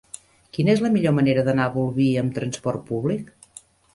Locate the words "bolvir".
1.77-2.09